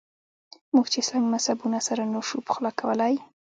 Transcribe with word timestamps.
موږ 0.73 0.85
چې 0.91 0.97
اسلامي 1.01 1.27
مذهبونه 1.35 1.79
سره 1.87 2.03
نه 2.13 2.19
شو 2.27 2.37
پخلا 2.47 2.71
کولای. 2.81 3.15